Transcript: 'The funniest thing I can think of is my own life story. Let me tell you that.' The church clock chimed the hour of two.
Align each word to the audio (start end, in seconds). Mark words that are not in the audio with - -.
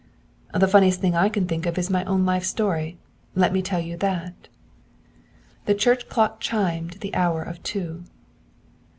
'The 0.55 0.67
funniest 0.67 0.99
thing 0.99 1.13
I 1.15 1.29
can 1.29 1.47
think 1.47 1.67
of 1.67 1.77
is 1.77 1.91
my 1.91 2.03
own 2.05 2.25
life 2.25 2.43
story. 2.43 2.97
Let 3.35 3.53
me 3.53 3.61
tell 3.61 3.79
you 3.79 3.97
that.' 3.97 4.47
The 5.67 5.75
church 5.75 6.09
clock 6.09 6.39
chimed 6.39 6.93
the 7.01 7.13
hour 7.13 7.43
of 7.43 7.61
two. 7.61 8.05